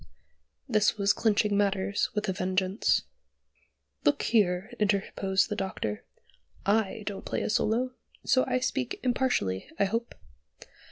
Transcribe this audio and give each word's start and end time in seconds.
This 0.67 0.97
was 0.97 1.13
clinching 1.13 1.55
matters 1.55 2.09
with 2.15 2.27
a 2.27 2.33
vengeance. 2.33 3.03
"Look 4.03 4.23
here," 4.23 4.73
interposed 4.79 5.49
the 5.49 5.55
Doctor. 5.55 6.03
"I 6.65 7.03
don't 7.05 7.23
play 7.23 7.43
a 7.43 7.51
solo, 7.51 7.91
so 8.25 8.43
I 8.47 8.61
speak 8.61 8.99
impartially, 9.03 9.69
I 9.77 9.85
hope. 9.85 10.15